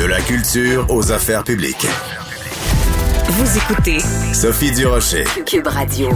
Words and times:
De 0.00 0.06
la 0.06 0.22
culture 0.22 0.86
aux 0.88 1.12
affaires 1.12 1.44
publiques. 1.44 1.86
Vous 3.28 3.58
écoutez 3.58 3.98
Sophie 4.32 4.72
Durocher. 4.72 5.24
Cube 5.44 5.66
Radio. 5.66 6.08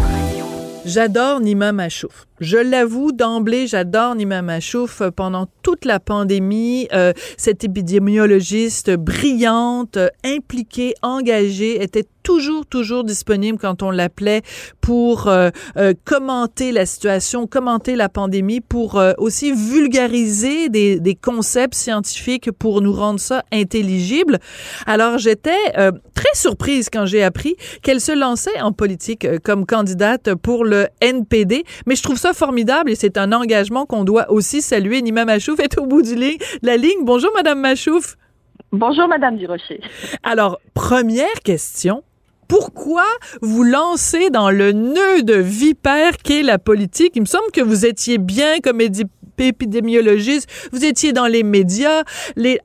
J'adore 0.86 1.40
Nima 1.40 1.72
Machouf. 1.72 2.24
Je 2.40 2.56
l'avoue 2.56 3.12
d'emblée, 3.12 3.66
j'adore 3.66 4.14
Nima 4.14 4.40
Machouf 4.40 5.02
pendant 5.14 5.48
toute 5.62 5.84
la 5.84 6.00
pandémie. 6.00 6.88
Euh, 6.94 7.12
cette 7.36 7.64
épidémiologiste 7.64 8.90
brillante, 8.92 9.98
impliquée, 10.24 10.94
engagée, 11.02 11.82
était 11.82 12.06
toujours, 12.24 12.66
toujours 12.66 13.04
disponible 13.04 13.58
quand 13.58 13.84
on 13.84 13.92
l'appelait 13.92 14.42
pour 14.80 15.28
euh, 15.28 15.50
euh, 15.76 15.92
commenter 16.04 16.72
la 16.72 16.86
situation, 16.86 17.46
commenter 17.46 17.94
la 17.94 18.08
pandémie, 18.08 18.60
pour 18.60 18.98
euh, 18.98 19.12
aussi 19.18 19.52
vulgariser 19.52 20.68
des, 20.68 20.98
des, 20.98 21.14
concepts 21.14 21.74
scientifiques 21.74 22.50
pour 22.50 22.80
nous 22.80 22.92
rendre 22.92 23.20
ça 23.20 23.44
intelligible. 23.52 24.38
Alors 24.86 25.18
j'étais 25.18 25.50
très 26.14 26.34
surprise 26.34 26.88
quand 26.90 27.06
j'ai 27.06 27.22
appris 27.22 27.56
qu'elle 27.82 28.00
se 28.00 28.12
lançait 28.12 28.60
en 28.60 28.72
politique 28.72 29.26
comme 29.42 29.66
candidate 29.66 30.34
pour 30.34 30.64
le 30.64 30.88
NPD, 31.00 31.64
mais 31.86 31.94
je 31.94 32.02
trouve 32.02 32.18
ça 32.18 32.32
formidable 32.32 32.90
et 32.90 32.94
c'est 32.94 33.18
un 33.18 33.32
engagement 33.32 33.84
qu'on 33.86 34.04
doit 34.04 34.30
aussi 34.30 34.62
saluer. 34.62 35.02
Nima 35.02 35.24
Machouf 35.24 35.60
est 35.60 35.78
au 35.78 35.86
bout 35.86 36.02
du 36.02 36.14
lit, 36.14 36.38
la 36.62 36.76
ligne. 36.76 37.04
Bonjour 37.04 37.30
Madame 37.34 37.60
Machouf. 37.60 38.16
Bonjour 38.72 39.06
Madame 39.06 39.36
Durocher. 39.36 39.80
Alors, 40.24 40.58
première 40.74 41.40
question, 41.44 42.02
pourquoi 42.54 43.06
vous 43.42 43.64
lancez 43.64 44.30
dans 44.30 44.48
le 44.48 44.70
nœud 44.70 45.24
de 45.24 45.34
vipère 45.34 46.18
qu'est 46.18 46.44
la 46.44 46.60
politique? 46.60 47.16
Il 47.16 47.22
me 47.22 47.26
semble 47.26 47.50
que 47.52 47.60
vous 47.60 47.84
étiez 47.84 48.18
bien 48.18 48.60
comme 48.60 48.80
épidémiologiste, 49.38 50.48
vous 50.70 50.84
étiez 50.84 51.12
dans 51.12 51.26
les 51.26 51.42
médias. 51.42 52.04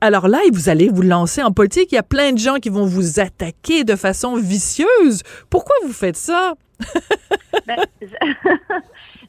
Alors 0.00 0.28
là, 0.28 0.38
vous 0.52 0.68
allez 0.68 0.88
vous 0.88 1.02
lancer 1.02 1.42
en 1.42 1.50
politique. 1.50 1.90
Il 1.90 1.96
y 1.96 1.98
a 1.98 2.04
plein 2.04 2.30
de 2.30 2.38
gens 2.38 2.58
qui 2.58 2.68
vont 2.68 2.86
vous 2.86 3.18
attaquer 3.18 3.82
de 3.82 3.96
façon 3.96 4.36
vicieuse. 4.36 5.24
Pourquoi 5.50 5.74
vous 5.84 5.92
faites 5.92 6.16
ça? 6.16 6.54
ben, 7.66 7.76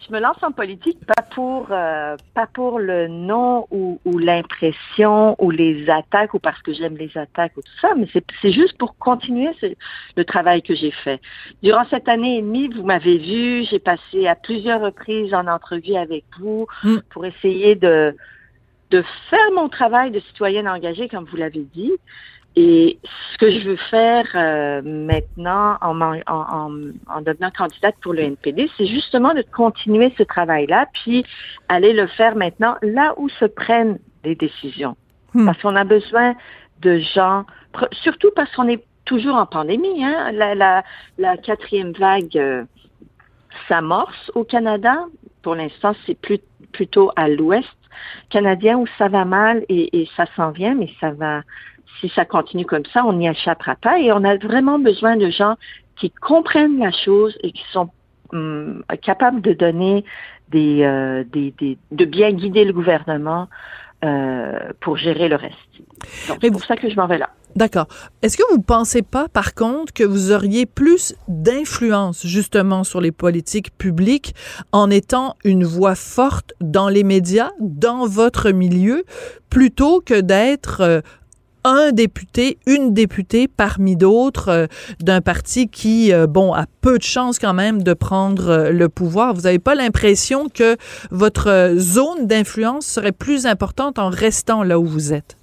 me 0.10 0.20
lance 0.20 0.42
en 0.42 0.52
politique 0.52 0.98
pas 1.06 1.22
pour 1.22 1.68
euh, 1.72 2.16
pas 2.34 2.48
pour 2.48 2.80
le 2.80 3.08
nom 3.08 3.68
ou, 3.72 4.00
ou 4.06 4.18
l'impression 4.18 5.36
ou 5.40 5.52
les 5.52 5.90
attaques 5.90 6.34
ou 6.34 6.40
parce 6.40 6.62
que 6.62 6.74
j'aime 6.74 6.98
les 6.98 7.16
attaques 7.18 7.56
ou 7.58 7.62
tout 7.62 7.80
ça, 7.82 7.90
mais 7.96 8.08
c'est 8.42 8.52
juste 8.52 8.78
pour 8.78 8.98
continuer 8.98 9.52
le 10.16 10.26
travail 10.26 10.62
que 10.62 10.74
j'ai 10.74 10.92
fait. 10.92 11.20
Durant 11.62 11.86
cette 11.90 12.10
année 12.10 12.38
et 12.38 12.42
demie, 12.42 12.70
vous 12.70 12.84
m'avez 12.84 13.18
vu, 13.18 13.64
j'ai 13.70 13.80
passé 13.80 14.28
à 14.28 14.36
plusieurs 14.36 14.82
reprises 14.82 15.34
en 15.34 15.48
entrevue 15.48 15.96
avec 15.96 16.26
vous 16.40 16.68
mm. 16.84 16.98
pour 17.10 17.26
essayer 17.26 17.76
de 17.76 18.16
de 18.92 19.04
faire 19.30 19.52
mon 19.56 19.70
travail 19.70 20.12
de 20.12 20.20
citoyenne 20.20 20.68
engagée, 20.68 21.08
comme 21.08 21.26
vous 21.26 21.38
l'avez 21.38 21.66
dit. 21.74 21.94
Et 22.58 23.00
ce 23.32 23.38
que 23.38 23.50
je 23.50 23.60
veux 23.70 23.78
faire 23.78 24.28
euh, 24.36 24.82
maintenant 24.84 25.78
en, 25.82 26.02
en, 26.02 26.20
en, 26.28 26.72
en, 27.08 27.22
devenant 27.22 27.50
candidate 27.50 27.96
pour 28.02 28.12
le 28.12 28.24
NPD, 28.24 28.70
c'est 28.78 28.88
justement 28.88 29.34
de 29.34 29.42
continuer 29.42 30.14
ce 30.18 30.24
travail-là, 30.24 30.88
puis 30.94 31.26
aller 31.70 31.94
le 31.94 32.08
faire 32.08 32.36
maintenant 32.36 32.76
là 32.82 33.14
où 33.16 33.30
se 33.30 33.46
prennent 33.46 34.00
des 34.24 34.36
décisions. 34.36 34.98
Hmm. 35.34 35.46
Parce 35.46 35.62
qu'on 35.62 35.78
a 35.78 35.86
besoin 35.86 36.36
de 36.82 37.00
gens, 37.00 37.46
surtout 38.04 38.32
parce 38.36 38.54
qu'on 38.54 38.68
est 38.68 38.84
toujours 39.06 39.36
en 39.36 39.46
pandémie. 39.46 40.04
Hein? 40.04 40.34
La, 40.34 40.54
la, 40.54 40.84
la 41.18 41.38
quatrième 41.38 41.94
vague 41.94 42.38
euh, 42.38 42.66
s'amorce 43.70 44.30
au 44.36 44.44
Canada. 44.44 45.06
Pour 45.42 45.56
l'instant, 45.56 45.96
c'est 46.06 46.20
plus, 46.20 46.40
plutôt 46.74 47.12
à 47.16 47.30
l'ouest 47.30 47.66
canadien 48.30 48.78
où 48.78 48.86
ça 48.98 49.08
va 49.08 49.26
mal 49.26 49.66
et, 49.70 50.02
et 50.02 50.10
ça 50.18 50.26
s'en 50.36 50.52
vient, 50.52 50.76
mais 50.76 50.90
ça 51.00 51.12
va 51.12 51.42
si 52.00 52.10
ça 52.10 52.26
continue 52.26 52.66
comme 52.66 52.86
ça, 52.94 53.06
on 53.06 53.14
n'y 53.14 53.28
échappera 53.28 53.76
pas. 53.76 54.00
Et 54.00 54.12
on 54.12 54.24
a 54.24 54.36
vraiment 54.38 54.80
besoin 54.80 55.18
de 55.18 55.30
gens 55.30 55.56
qui 55.96 56.10
comprennent 56.10 56.80
la 56.80 56.92
chose 56.92 57.38
et 57.44 57.52
qui 57.52 57.64
sont 57.72 57.90
hum, 58.34 58.84
capables 59.02 59.42
de 59.42 59.54
donner 59.54 60.04
des, 60.50 60.84
euh, 60.84 61.24
des, 61.24 61.52
des, 61.60 61.78
de 61.92 62.06
bien 62.06 62.32
guider 62.32 62.66
le 62.66 62.74
gouvernement 62.74 63.48
euh, 64.04 64.58
pour 64.80 64.98
gérer 64.98 65.30
le 65.30 65.36
reste. 65.36 65.56
C'est 66.42 66.52
pour 66.52 66.64
ça 66.64 66.76
que 66.76 66.90
je 66.90 66.96
m'en 66.96 67.08
vais 67.08 67.18
là. 67.18 67.30
D'accord. 67.56 67.88
Est-ce 68.22 68.38
que 68.38 68.44
vous 68.52 68.62
pensez 68.62 69.02
pas, 69.02 69.28
par 69.28 69.54
contre, 69.54 69.94
que 69.94 70.04
vous 70.04 70.32
auriez 70.32 70.66
plus 70.66 71.14
d'influence 71.28 72.26
justement 72.26 72.84
sur 72.84 73.02
les 73.02 73.12
politiques 73.12 73.78
publiques 73.78 74.34
en 74.72 74.90
étant 74.90 75.36
une 75.44 75.66
voix 75.66 75.96
forte 75.96 76.54
dans 76.62 76.90
les 76.90 77.04
médias, 77.04 77.52
dans 77.60 78.08
votre 78.08 78.52
milieu, 78.52 79.04
plutôt 79.50 80.02
que 80.02 80.22
d'être 80.22 80.82
euh, 80.82 81.02
un 81.64 81.92
député, 81.92 82.58
une 82.66 82.94
députée 82.94 83.48
parmi 83.48 83.96
d'autres 83.96 84.50
euh, 84.50 84.68
d'un 85.00 85.22
parti 85.22 85.68
qui, 85.68 86.14
euh, 86.14 86.28
bon, 86.28 86.54
a 86.54 86.66
peu 86.82 86.98
de 86.98 87.04
chances 87.04 87.40
quand 87.40 87.54
même 87.54 87.84
de 87.84 87.94
prendre 87.94 88.50
euh, 88.50 88.72
le 88.72 88.90
pouvoir. 88.90 89.34
Vous 89.34 89.42
n'avez 89.42 89.60
pas 89.60 89.76
l'impression 89.76 90.50
que 90.50 90.78
votre 91.12 91.76
zone 91.78 92.28
d'influence 92.28 92.86
serait 92.86 93.12
plus 93.12 93.46
importante 93.46 94.00
en 94.00 94.10
restant 94.10 94.64
là 94.64 94.80
où 94.80 94.86
vous 94.86 95.14
êtes? 95.14 95.38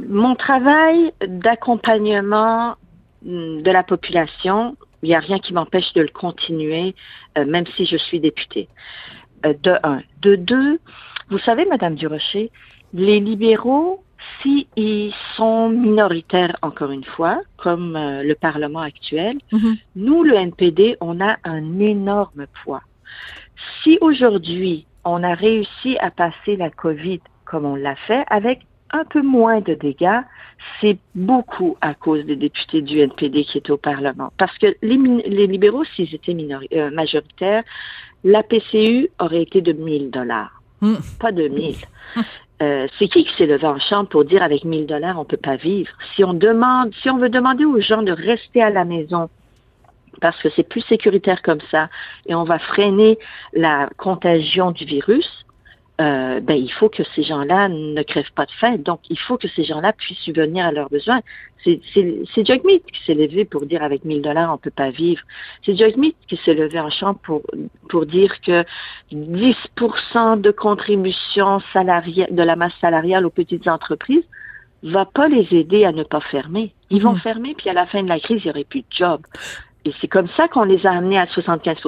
mon 0.00 0.34
travail 0.34 1.12
d'accompagnement 1.24 2.74
mm, 3.22 3.62
de 3.62 3.70
la 3.70 3.84
population, 3.84 4.76
il 5.04 5.10
n'y 5.10 5.14
a 5.14 5.20
rien 5.20 5.38
qui 5.38 5.52
m'empêche 5.52 5.92
de 5.94 6.02
le 6.02 6.08
continuer, 6.08 6.96
même 7.36 7.64
si 7.76 7.86
je 7.86 7.96
suis 7.96 8.18
députée. 8.18 8.66
de 9.44 9.76
un. 9.84 10.00
De 10.22 10.34
deux, 10.34 10.80
vous 11.30 11.38
savez, 11.38 11.66
Madame 11.66 11.94
Durocher, 11.94 12.50
les 12.94 13.20
libéraux, 13.20 14.02
s'ils 14.42 15.14
sont 15.36 15.68
minoritaires, 15.68 16.56
encore 16.62 16.90
une 16.90 17.04
fois, 17.04 17.40
comme 17.56 17.96
euh, 17.96 18.22
le 18.22 18.34
Parlement 18.34 18.80
actuel, 18.80 19.38
mhm. 19.52 19.76
nous, 19.96 20.22
le 20.22 20.34
NPD, 20.34 20.96
on 21.00 21.20
a 21.20 21.36
un 21.44 21.78
énorme 21.80 22.46
poids. 22.62 22.82
Si 23.82 23.98
aujourd'hui, 24.00 24.86
on 25.04 25.22
a 25.22 25.34
réussi 25.34 25.96
à 26.00 26.10
passer 26.10 26.56
la 26.56 26.70
COVID 26.70 27.20
comme 27.44 27.64
on 27.64 27.76
l'a 27.76 27.96
fait, 27.96 28.24
avec 28.28 28.60
un 28.90 29.04
peu 29.04 29.22
moins 29.22 29.60
de 29.60 29.74
dégâts, 29.74 30.20
c'est 30.80 30.98
beaucoup 31.14 31.76
à 31.80 31.94
cause 31.94 32.24
des 32.24 32.36
députés 32.36 32.82
du 32.82 33.00
NPD 33.00 33.44
qui 33.44 33.58
étaient 33.58 33.70
au 33.70 33.78
Parlement. 33.78 34.32
Parce 34.36 34.56
que 34.58 34.66
les, 34.82 34.96
les 34.96 35.46
libéraux, 35.46 35.84
s'ils 35.96 36.14
étaient 36.14 36.36
euh, 36.72 36.90
majoritaires, 36.90 37.64
la 38.24 38.42
PCU 38.42 39.08
aurait 39.18 39.42
été 39.42 39.60
de 39.60 39.72
1000 39.72 40.10
dollars, 40.10 40.62
mm. 40.80 40.94
pas 41.20 41.32
de 41.32 41.48
1000. 41.48 41.76
Euh, 42.60 42.88
c'est 42.98 43.08
qui 43.08 43.24
qui 43.24 43.34
s'est 43.36 43.46
levé 43.46 43.66
en 43.66 43.78
chambre 43.78 44.08
pour 44.08 44.24
dire 44.24 44.42
avec 44.42 44.64
1000 44.64 44.86
dollars 44.86 45.18
on 45.20 45.24
peut 45.24 45.36
pas 45.36 45.56
vivre? 45.56 45.90
Si 46.14 46.24
on 46.24 46.34
demande, 46.34 46.92
si 47.02 47.08
on 47.08 47.18
veut 47.18 47.28
demander 47.28 47.64
aux 47.64 47.80
gens 47.80 48.02
de 48.02 48.12
rester 48.12 48.60
à 48.62 48.70
la 48.70 48.84
maison 48.84 49.28
parce 50.20 50.40
que 50.42 50.48
c'est 50.56 50.68
plus 50.68 50.80
sécuritaire 50.82 51.42
comme 51.42 51.60
ça 51.70 51.88
et 52.26 52.34
on 52.34 52.44
va 52.44 52.58
freiner 52.58 53.18
la 53.52 53.88
contagion 53.96 54.72
du 54.72 54.84
virus, 54.84 55.46
euh, 56.00 56.38
ben, 56.40 56.54
il 56.54 56.70
faut 56.70 56.88
que 56.88 57.02
ces 57.16 57.24
gens-là 57.24 57.68
ne 57.68 58.02
crèvent 58.02 58.32
pas 58.32 58.46
de 58.46 58.52
faim. 58.52 58.76
Donc, 58.78 59.00
il 59.10 59.18
faut 59.18 59.36
que 59.36 59.48
ces 59.48 59.64
gens-là 59.64 59.92
puissent 59.92 60.18
subvenir 60.18 60.66
à 60.66 60.72
leurs 60.72 60.88
besoins. 60.88 61.20
C'est 61.64 61.80
Jugmeat 62.36 62.84
qui 62.86 63.04
s'est 63.04 63.14
levé 63.14 63.44
pour 63.44 63.66
dire 63.66 63.82
avec 63.82 64.04
1000 64.04 64.22
dollars, 64.22 64.54
on 64.54 64.58
peut 64.58 64.70
pas 64.70 64.90
vivre. 64.90 65.20
C'est 65.64 65.76
Jugmeat 65.76 66.14
qui 66.28 66.36
s'est 66.44 66.54
levé 66.54 66.78
en 66.78 66.90
champ 66.90 67.14
pour, 67.14 67.42
pour 67.88 68.06
dire 68.06 68.40
que 68.42 68.64
10% 69.12 70.40
de 70.40 70.50
contribution 70.52 71.60
salariale, 71.72 72.28
de 72.30 72.42
la 72.42 72.54
masse 72.54 72.74
salariale 72.80 73.26
aux 73.26 73.30
petites 73.30 73.66
entreprises 73.66 74.24
va 74.84 75.04
pas 75.04 75.26
les 75.26 75.48
aider 75.50 75.84
à 75.84 75.90
ne 75.90 76.04
pas 76.04 76.20
fermer. 76.20 76.72
Ils 76.90 77.02
vont 77.02 77.14
mmh. 77.14 77.20
fermer, 77.20 77.54
puis 77.56 77.68
à 77.68 77.72
la 77.72 77.86
fin 77.86 78.04
de 78.04 78.08
la 78.08 78.20
crise, 78.20 78.40
il 78.44 78.46
n'y 78.46 78.50
aurait 78.50 78.64
plus 78.64 78.82
de 78.82 78.86
job. 78.90 79.22
Et 79.84 79.92
c'est 80.00 80.06
comme 80.06 80.28
ça 80.36 80.46
qu'on 80.46 80.62
les 80.62 80.86
a 80.86 80.92
amenés 80.92 81.18
à 81.18 81.26
75 81.26 81.78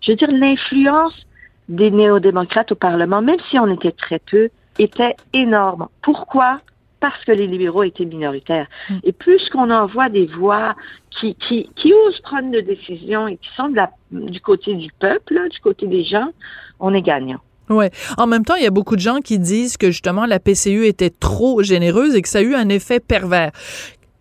Je 0.00 0.12
veux 0.12 0.16
dire, 0.16 0.30
l'influence 0.32 1.26
des 1.68 1.90
néo-démocrates 1.90 2.72
au 2.72 2.74
Parlement, 2.74 3.22
même 3.22 3.38
si 3.50 3.58
on 3.58 3.66
était 3.68 3.92
très 3.92 4.18
peu, 4.18 4.48
était 4.78 5.16
énorme. 5.32 5.88
Pourquoi? 6.02 6.60
Parce 7.00 7.24
que 7.24 7.32
les 7.32 7.46
libéraux 7.46 7.84
étaient 7.84 8.04
minoritaires. 8.04 8.66
Mm. 8.90 8.98
Et 9.04 9.12
plus 9.12 9.48
qu'on 9.50 9.70
envoie 9.70 10.08
des 10.08 10.26
voix 10.26 10.74
qui, 11.10 11.34
qui, 11.36 11.70
qui 11.76 11.92
osent 11.92 12.20
prendre 12.20 12.50
des 12.50 12.62
décisions 12.62 13.28
et 13.28 13.36
qui 13.36 13.48
sont 13.56 13.68
de 13.68 13.76
la, 13.76 13.90
du 14.10 14.40
côté 14.40 14.74
du 14.74 14.90
peuple, 14.98 15.48
du 15.50 15.60
côté 15.60 15.86
des 15.86 16.04
gens, 16.04 16.30
on 16.80 16.94
est 16.94 17.02
gagnant. 17.02 17.40
Ouais. 17.70 17.90
En 18.16 18.26
même 18.26 18.44
temps, 18.44 18.54
il 18.54 18.62
y 18.62 18.66
a 18.66 18.70
beaucoup 18.70 18.96
de 18.96 19.00
gens 19.00 19.20
qui 19.20 19.38
disent 19.38 19.76
que 19.76 19.90
justement 19.90 20.24
la 20.24 20.40
PCU 20.40 20.86
était 20.86 21.10
trop 21.10 21.62
généreuse 21.62 22.14
et 22.14 22.22
que 22.22 22.28
ça 22.28 22.38
a 22.38 22.42
eu 22.42 22.54
un 22.54 22.68
effet 22.68 22.98
pervers. 22.98 23.52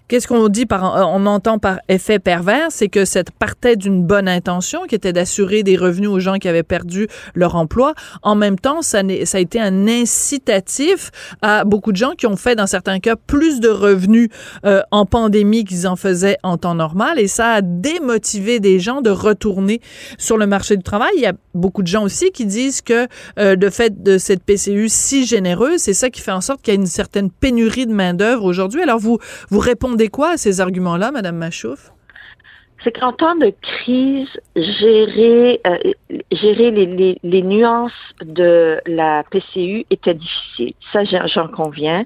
Qu'est-ce 0.08 0.26
qu'on 0.30 0.48
dit 0.48 0.66
par, 0.66 0.96
euh, 0.96 1.04
on 1.04 1.26
entend 1.26 1.60
par 1.60 1.80
effet 1.90 2.18
pervers, 2.18 2.68
c'est 2.70 2.88
que 2.88 3.04
ça 3.04 3.24
partait 3.40 3.76
d'une 3.76 4.04
bonne 4.04 4.30
intention, 4.30 4.84
qui 4.88 4.96
était 4.96 5.12
d'assurer 5.12 5.64
des 5.64 5.76
revenus 5.76 6.10
aux 6.10 6.20
gens 6.20 6.36
qui 6.36 6.48
avaient 6.48 6.64
perdu 6.64 7.10
leur 7.36 7.58
emploi. 7.58 7.94
En 8.24 8.36
même 8.36 8.58
temps, 8.58 8.82
ça, 8.82 9.02
ça 9.26 9.38
a 9.38 9.42
été 9.42 9.60
un 9.60 9.86
incitatif 9.86 11.12
à 11.42 11.66
beaucoup 11.66 11.92
de 11.92 11.98
gens 11.98 12.12
qui 12.12 12.26
ont 12.26 12.38
fait, 12.38 12.56
dans 12.56 12.68
certains 12.68 13.00
cas, 13.00 13.18
plus 13.18 13.60
de 13.60 13.68
revenus 13.68 14.30
euh, 14.66 14.82
en 14.92 15.06
pandémie 15.06 15.66
qu'ils 15.66 15.90
en 15.90 15.98
faisaient 15.98 16.38
en 16.42 16.56
temps 16.58 16.76
normal, 16.76 17.20
et 17.20 17.28
ça 17.28 17.52
a 17.56 17.62
démotivé 17.62 18.62
des 18.62 18.80
gens 18.80 19.02
de 19.02 19.10
retourner 19.10 19.82
sur 20.18 20.38
le 20.38 20.48
marché 20.48 20.78
du 20.78 20.84
travail. 20.84 21.12
Il 21.18 21.22
y 21.22 21.26
a 21.28 21.34
beaucoup 21.54 21.82
de 21.82 21.88
gens 21.88 22.04
aussi 22.04 22.32
qui 22.32 22.46
disent 22.46 22.82
que 22.82 23.08
euh, 23.40 23.58
le 23.60 23.70
fait 23.70 24.04
de 24.04 24.18
cette 24.18 24.44
PCU 24.44 24.88
si 24.88 25.26
généreuse, 25.26 25.82
c'est 25.82 25.94
ça 25.94 26.10
qui 26.10 26.22
fait 26.22 26.32
en 26.32 26.40
sorte 26.40 26.62
qu'il 26.62 26.74
y 26.74 26.78
a 26.78 26.80
une 26.80 26.88
certaine 26.88 27.30
pénurie 27.30 27.88
de 27.88 27.94
main-d'œuvre 27.94 28.46
aujourd'hui. 28.46 28.82
Alors, 28.82 29.00
vous, 29.00 29.18
vous 29.50 29.60
répondez 29.60 29.97
quoi 30.06 30.32
à 30.32 30.38
ces 30.38 30.62
arguments-là, 30.62 31.12
Madame 31.12 31.38
Machouf? 31.38 31.92
c'est 32.84 32.98
qu'en 32.98 33.12
temps 33.12 33.36
de 33.36 33.52
crise, 33.62 34.30
gérer, 34.56 35.60
euh, 35.66 35.78
gérer 36.32 36.72
les, 36.72 37.20
les, 37.22 37.42
nuances 37.42 37.92
de 38.24 38.80
la 38.86 39.24
PCU 39.32 39.86
était 39.90 40.14
difficile. 40.14 40.74
Ça, 40.94 41.04
j'en 41.04 41.48
conviens. 41.48 42.06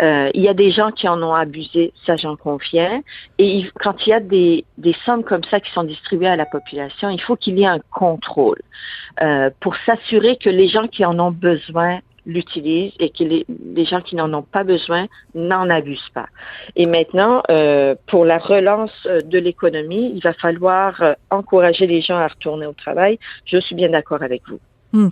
Euh, 0.00 0.30
il 0.34 0.42
y 0.42 0.48
a 0.48 0.54
des 0.54 0.70
gens 0.70 0.90
qui 0.90 1.08
en 1.08 1.22
ont 1.22 1.34
abusé, 1.34 1.92
ça, 2.04 2.16
j'en 2.16 2.36
conviens. 2.36 3.02
Et 3.38 3.64
quand 3.80 4.06
il 4.06 4.10
y 4.10 4.12
a 4.12 4.20
des, 4.20 4.64
des 4.78 4.94
sommes 5.06 5.24
comme 5.24 5.44
ça 5.50 5.58
qui 5.58 5.72
sont 5.72 5.84
distribuées 5.84 6.28
à 6.28 6.36
la 6.36 6.46
population, 6.46 7.08
il 7.08 7.20
faut 7.20 7.36
qu'il 7.36 7.58
y 7.58 7.62
ait 7.62 7.66
un 7.66 7.80
contrôle 7.90 8.60
euh, 9.22 9.50
pour 9.60 9.74
s'assurer 9.86 10.36
que 10.36 10.50
les 10.50 10.68
gens 10.68 10.86
qui 10.86 11.04
en 11.04 11.18
ont 11.18 11.32
besoin 11.32 12.00
l'utilisent 12.30 12.92
et 12.98 13.10
que 13.10 13.24
les, 13.24 13.84
gens 13.84 14.00
qui 14.00 14.16
n'en 14.16 14.32
ont 14.34 14.42
pas 14.42 14.64
besoin 14.64 15.06
n'en 15.34 15.68
abusent 15.70 16.10
pas. 16.14 16.26
Et 16.76 16.86
maintenant, 16.86 17.42
euh, 17.50 17.94
pour 18.06 18.24
la 18.24 18.38
relance 18.38 18.92
euh, 19.06 19.20
de 19.20 19.38
l'économie, 19.38 20.12
il 20.14 20.22
va 20.22 20.32
falloir 20.32 21.02
euh, 21.02 21.14
encourager 21.30 21.86
les 21.86 22.02
gens 22.02 22.16
à 22.16 22.28
retourner 22.28 22.66
au 22.66 22.72
travail. 22.72 23.18
Je 23.46 23.58
suis 23.58 23.74
bien 23.74 23.90
d'accord 23.90 24.22
avec 24.22 24.42
vous. 24.48 24.60
Hmm. 24.92 25.10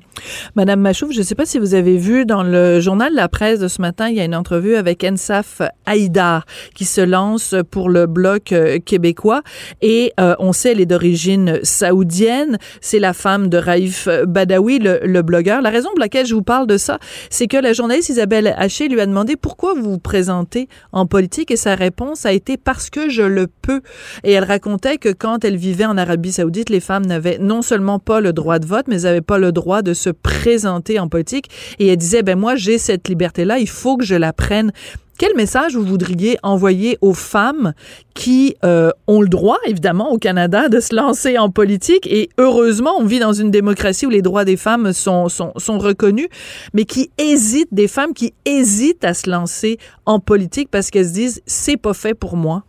Madame 0.57 0.81
Machouf, 0.81 1.13
je 1.13 1.19
ne 1.19 1.23
sais 1.23 1.37
pas 1.37 1.47
si 1.47 1.61
vous 1.61 1.75
avez 1.75 1.99
vu 1.99 2.27
dans 2.27 2.43
le 2.43 2.81
journal 2.81 3.15
La 3.15 3.29
Presse 3.29 3.61
de 3.61 3.69
ce 3.69 3.81
matin, 3.81 4.09
il 4.09 4.17
y 4.17 4.21
a 4.21 4.25
une 4.25 4.35
entrevue 4.35 4.75
avec 4.75 5.05
Ensaf 5.05 5.63
Haïdar 5.87 6.47
qui 6.75 6.85
se 6.85 7.01
lance 7.01 7.55
pour 7.71 7.89
le 7.89 8.07
bloc 8.07 8.51
euh, 8.51 8.81
québécois 8.81 9.43
et 9.81 10.13
euh, 10.19 10.35
on 10.41 10.53
sait 10.53 10.73
elle 10.73 10.81
est 10.81 10.87
d'origine 10.87 11.61
saoudienne. 11.63 12.59
C'est 12.81 12.99
la 12.99 13.13
femme 13.13 13.49
de 13.49 13.57
Raif 13.57 14.09
Badawi, 14.27 14.81
le, 14.81 15.23
blogueur. 15.23 15.63
La 15.63 15.71
raison 15.71 15.91
pour 15.91 16.01
laquelle 16.01 16.27
je 16.27 16.35
vous 16.35 16.43
parle 16.43 16.67
de 16.67 16.77
ça, 16.77 16.99
c'est 17.31 17.47
que 17.47 17.57
la 17.57 17.73
journaliste 17.73 18.09
Isabelle 18.09 18.55
Haché 18.57 18.89
lui 18.89 19.01
a 19.01 19.07
demandé 19.07 19.37
pourquoi 19.37 19.75
vous 19.75 19.93
vous 19.93 19.99
présentez 19.99 20.69
en 20.91 21.07
politique 21.07 21.53
et 21.53 21.57
sa 21.57 21.77
réponse 21.77 22.27
a 22.27 22.33
été 22.33 22.57
parce 22.57 22.91
que 22.91 23.09
je 23.11 23.23
le 23.23 23.47
peux. 23.47 23.81
Et 24.25 24.33
elle 24.33 24.45
racontait 24.45 24.99
que 24.99 25.11
quand 25.11 25.45
elle 25.45 25.57
vivait 25.57 25.85
en 25.85 25.97
Arabie 25.97 26.33
Saoudite, 26.33 26.69
les 26.69 26.81
femmes 26.81 27.07
n'avaient 27.07 27.39
non 27.39 27.63
seulement 27.63 28.01
pas 28.01 28.21
le 28.21 28.33
droit 28.33 28.59
de 28.59 28.67
vote, 28.67 28.87
mais 28.89 28.99
n'avaient 28.99 29.21
pas 29.21 29.39
le 29.39 29.53
droit 29.53 29.68
de 29.83 29.95
se 29.95 30.11
présenter 30.11 30.99
en 30.99 31.09
politique. 31.09 31.49
Et 31.79 31.89
elle 31.89 31.97
disait, 31.97 32.23
ben 32.23 32.39
moi, 32.39 32.57
j'ai 32.57 32.79
cette 32.79 33.09
liberté-là, 33.09 33.59
il 33.59 33.69
faut 33.69 33.97
que 33.97 34.05
je 34.05 34.15
la 34.15 34.33
prenne. 34.33 34.73
Quel 35.19 35.35
message 35.35 35.75
vous 35.75 35.83
voudriez 35.83 36.39
envoyer 36.45 36.97
aux 37.01 37.13
femmes 37.13 37.75
qui 38.15 38.55
euh, 38.65 38.91
ont 39.09 39.21
le 39.21 39.29
droit, 39.29 39.59
évidemment, 39.67 40.13
au 40.13 40.19
Canada, 40.19 40.69
de 40.69 40.79
se 40.79 40.95
lancer 40.95 41.39
en 41.39 41.51
politique? 41.51 42.07
Et 42.07 42.29
heureusement, 42.39 42.93
on 43.01 43.05
vit 43.05 43.19
dans 43.19 43.33
une 43.33 43.51
démocratie 43.51 44.07
où 44.07 44.11
les 44.11 44.23
droits 44.23 44.45
des 44.45 44.57
femmes 44.57 44.93
sont, 44.93 45.29
sont, 45.29 45.53
sont 45.57 45.79
reconnus, 45.79 46.29
mais 46.73 46.85
qui 46.85 47.11
hésitent, 47.19 47.75
des 47.75 47.89
femmes 47.89 48.15
qui 48.15 48.33
hésitent 48.45 49.05
à 49.05 49.13
se 49.13 49.29
lancer 49.29 49.79
en 50.07 50.21
politique 50.21 50.69
parce 50.71 50.89
qu'elles 50.91 51.09
se 51.09 51.15
disent, 51.15 51.43
c'est 51.47 51.77
pas 51.77 51.95
fait 51.95 52.15
pour 52.15 52.37
moi. 52.37 52.63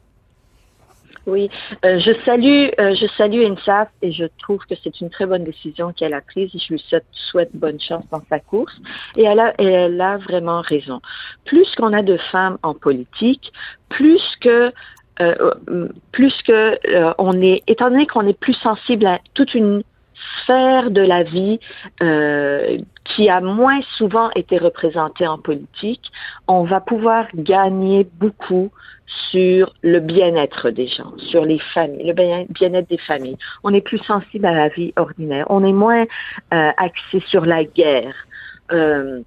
Oui, 1.29 1.49
euh, 1.85 1.99
je 1.99 2.11
salue, 2.25 2.69
euh, 2.79 2.95
je 2.95 3.05
salue 3.17 3.43
INSAF 3.43 3.89
et 4.01 4.11
je 4.11 4.25
trouve 4.39 4.59
que 4.65 4.75
c'est 4.83 4.99
une 4.99 5.09
très 5.09 5.25
bonne 5.25 5.43
décision 5.43 5.93
qu'elle 5.93 6.13
a 6.13 6.21
prise 6.21 6.49
et 6.55 6.59
je 6.59 6.73
lui 6.73 6.83
souhaite, 7.11 7.49
bonne 7.53 7.79
chance 7.79 8.03
dans 8.11 8.21
sa 8.29 8.39
course. 8.39 8.75
Et 9.15 9.23
elle 9.23 9.39
a, 9.39 9.53
elle 9.59 10.01
a 10.01 10.17
vraiment 10.17 10.61
raison. 10.61 11.01
Plus 11.45 11.67
qu'on 11.75 11.93
a 11.93 12.01
de 12.01 12.17
femmes 12.31 12.57
en 12.63 12.73
politique, 12.73 13.53
plus 13.89 14.23
que 14.41 14.71
euh, 15.21 15.51
plus 16.13 16.33
que 16.43 16.79
on 17.17 17.41
est, 17.41 17.61
étant 17.67 17.89
donné 17.89 18.07
qu'on 18.07 18.25
est 18.25 18.39
plus 18.39 18.53
sensible 18.53 19.05
à 19.05 19.19
toute 19.33 19.53
une 19.53 19.83
sphère 20.41 20.91
de 20.91 21.01
la 21.01 21.23
vie 21.23 21.59
euh, 22.01 22.77
qui 23.03 23.29
a 23.29 23.41
moins 23.41 23.81
souvent 23.97 24.29
été 24.35 24.57
représentée 24.57 25.27
en 25.27 25.37
politique, 25.37 26.11
on 26.47 26.63
va 26.63 26.79
pouvoir 26.79 27.27
gagner 27.35 28.07
beaucoup 28.19 28.71
sur 29.31 29.73
le 29.81 29.99
bien-être 29.99 30.69
des 30.69 30.87
gens, 30.87 31.13
sur 31.17 31.45
les 31.45 31.59
familles, 31.73 32.05
le 32.05 32.45
bien-être 32.49 32.89
des 32.89 32.99
familles. 32.99 33.37
On 33.63 33.73
est 33.73 33.81
plus 33.81 33.97
sensible 33.99 34.45
à 34.45 34.53
la 34.53 34.69
vie 34.69 34.93
ordinaire. 34.97 35.45
On 35.49 35.63
est 35.63 35.73
moins 35.73 36.03
euh, 36.53 36.71
axé 36.77 37.19
sur 37.27 37.45
la 37.45 37.63
guerre. 37.63 38.13
Euh, 38.71 39.21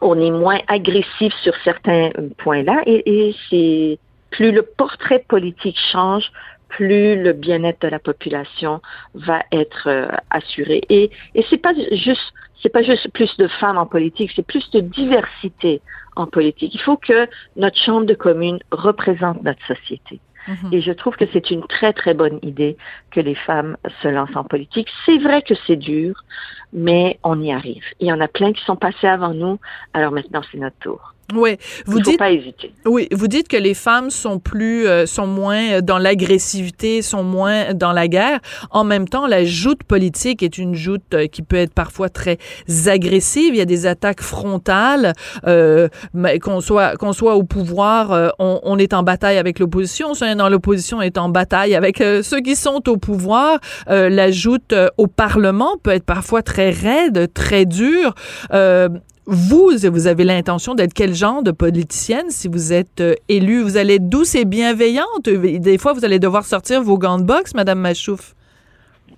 on 0.00 0.20
est 0.20 0.30
moins 0.30 0.60
agressif 0.68 1.32
sur 1.42 1.54
certains 1.64 2.10
points-là 2.38 2.82
et, 2.86 3.28
et 3.28 3.36
c'est 3.50 3.98
plus 4.30 4.52
le 4.52 4.62
portrait 4.62 5.24
politique 5.26 5.78
change, 5.90 6.30
plus 6.68 7.22
le 7.22 7.32
bien-être 7.32 7.80
de 7.82 7.88
la 7.88 7.98
population 7.98 8.80
va 9.14 9.42
être 9.52 9.88
euh, 9.88 10.08
assuré. 10.30 10.82
Et, 10.88 11.10
et 11.34 11.44
c'est 11.48 11.58
pas 11.58 11.74
juste, 11.92 12.32
c'est 12.62 12.68
pas 12.68 12.82
juste 12.82 13.10
plus 13.12 13.36
de 13.36 13.48
femmes 13.48 13.78
en 13.78 13.86
politique, 13.86 14.32
c'est 14.34 14.46
plus 14.46 14.68
de 14.70 14.80
diversité 14.80 15.80
en 16.16 16.26
politique. 16.26 16.74
Il 16.74 16.80
faut 16.80 16.96
que 16.96 17.28
notre 17.56 17.78
chambre 17.78 18.06
de 18.06 18.14
communes 18.14 18.58
représente 18.70 19.42
notre 19.42 19.64
société. 19.66 20.20
Mhm. 20.48 20.72
Et 20.72 20.80
je 20.80 20.92
trouve 20.92 21.16
que 21.16 21.24
c'est 21.32 21.50
une 21.50 21.66
très, 21.66 21.92
très 21.92 22.14
bonne 22.14 22.38
idée 22.42 22.76
que 23.10 23.20
les 23.20 23.34
femmes 23.34 23.76
se 24.02 24.08
lancent 24.08 24.36
en 24.36 24.44
politique. 24.44 24.88
C'est 25.04 25.18
vrai 25.18 25.42
que 25.42 25.54
c'est 25.66 25.76
dur, 25.76 26.24
mais 26.72 27.18
on 27.24 27.40
y 27.42 27.52
arrive. 27.52 27.84
Il 28.00 28.06
y 28.06 28.12
en 28.12 28.20
a 28.20 28.28
plein 28.28 28.52
qui 28.52 28.62
sont 28.64 28.76
passés 28.76 29.08
avant 29.08 29.34
nous, 29.34 29.58
alors 29.92 30.12
maintenant 30.12 30.42
c'est 30.50 30.58
notre 30.58 30.78
tour. 30.78 31.15
Oui, 31.34 31.56
vous 31.86 31.98
Il 31.98 32.04
faut 32.04 32.16
pas 32.16 32.30
hésiter. 32.30 32.72
Oui, 32.84 33.08
vous 33.10 33.26
dites 33.26 33.48
que 33.48 33.56
les 33.56 33.74
femmes 33.74 34.10
sont 34.10 34.38
plus, 34.38 34.86
euh, 34.86 35.06
sont 35.06 35.26
moins 35.26 35.80
dans 35.80 35.98
l'agressivité, 35.98 37.02
sont 37.02 37.24
moins 37.24 37.74
dans 37.74 37.92
la 37.92 38.06
guerre. 38.06 38.38
En 38.70 38.84
même 38.84 39.08
temps, 39.08 39.26
la 39.26 39.44
joute 39.44 39.82
politique 39.82 40.42
est 40.42 40.56
une 40.58 40.74
joute 40.74 41.02
euh, 41.14 41.26
qui 41.26 41.42
peut 41.42 41.56
être 41.56 41.74
parfois 41.74 42.08
très 42.08 42.38
agressive. 42.86 43.54
Il 43.54 43.58
y 43.58 43.60
a 43.60 43.66
des 43.66 43.86
attaques 43.86 44.22
frontales. 44.22 45.14
Euh, 45.46 45.88
qu'on 46.40 46.60
soit 46.60 46.96
qu'on 46.96 47.12
soit 47.12 47.34
au 47.34 47.42
pouvoir, 47.42 48.12
euh, 48.12 48.28
on, 48.38 48.60
on, 48.62 48.78
est 48.78 48.94
en 48.94 49.02
bataille 49.02 49.38
avec 49.38 49.58
l'opposition. 49.58 50.14
Si 50.14 50.22
on 50.22 50.26
est 50.26 50.34
dans 50.36 50.48
l'opposition, 50.48 50.98
on 50.98 51.02
est 51.02 51.18
en 51.18 51.28
bataille 51.28 51.74
avec 51.74 51.98
ceux 51.98 52.40
qui 52.40 52.54
sont 52.56 52.88
au 52.88 52.96
pouvoir. 52.96 53.58
la 53.88 54.30
joute 54.30 54.74
au 54.96 55.06
Parlement 55.06 55.76
peut 55.82 55.90
être 55.90 56.04
parfois 56.04 56.42
très 56.42 56.70
raide, 56.70 57.32
très 57.32 57.64
dure 57.64 58.14
vous, 59.26 59.72
vous 59.90 60.06
avez 60.06 60.24
l'intention 60.24 60.74
d'être 60.74 60.94
quel 60.94 61.12
genre 61.12 61.42
de 61.42 61.50
politicienne 61.50 62.30
si 62.30 62.46
vous 62.46 62.72
êtes 62.72 63.00
euh, 63.00 63.14
élue? 63.28 63.60
Vous 63.60 63.76
allez 63.76 63.94
être 63.94 64.08
douce 64.08 64.36
et 64.36 64.44
bienveillante? 64.44 65.28
Des 65.28 65.78
fois, 65.78 65.92
vous 65.92 66.04
allez 66.04 66.20
devoir 66.20 66.44
sortir 66.44 66.80
vos 66.82 66.96
gants 66.96 67.18
de 67.18 67.24
boxe, 67.24 67.52
Madame 67.54 67.80
Machouf. 67.80 68.34